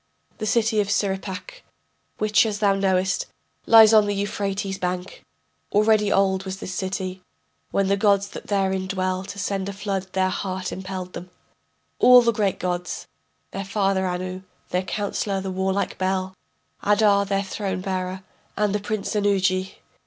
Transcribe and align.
The 0.39 0.47
city 0.47 0.83
Surippak, 0.83 1.61
which, 2.17 2.43
as 2.47 2.57
thou 2.57 2.73
knowest, 2.73 3.27
Lies 3.67 3.93
on 3.93 4.07
the 4.07 4.15
Euphrates' 4.15 4.79
bank, 4.79 5.21
Already 5.71 6.11
old 6.11 6.43
was 6.43 6.57
this 6.59 6.73
city 6.73 7.21
When 7.69 7.87
the 7.87 7.97
gods 7.97 8.29
that 8.29 8.47
therein 8.47 8.87
dwell 8.87 9.23
To 9.25 9.37
send 9.37 9.69
a 9.69 9.73
flood 9.73 10.11
their 10.13 10.29
heart 10.29 10.71
impelled 10.71 11.13
them, 11.13 11.29
All 11.99 12.23
the 12.23 12.31
great 12.33 12.57
gods: 12.59 13.07
their 13.51 13.63
father 13.63 14.07
Anu, 14.07 14.41
Their 14.69 14.81
counsellor 14.81 15.39
the 15.39 15.51
warlike 15.51 15.99
Bel, 15.99 16.33
Adar 16.81 17.23
their 17.23 17.43
throne 17.43 17.81
bearer 17.81 18.23
and 18.57 18.73
the 18.73 18.79
Prince 18.79 19.15
Ennugi. 19.15 19.75